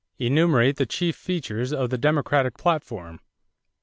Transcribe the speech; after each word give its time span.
Enumerate 0.17 0.77
the 0.77 0.87
chief 0.87 1.15
features 1.15 1.71
of 1.71 1.91
the 1.91 1.97
Democratic 1.99 2.57
platform. 2.57 3.19